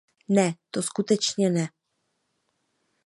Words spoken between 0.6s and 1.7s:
to skutečně ne.